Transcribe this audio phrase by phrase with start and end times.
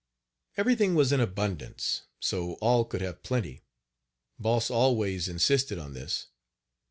[0.57, 3.61] Everything was in abundance, so all could have plenty
[4.39, 6.25] Boss always insisted on this.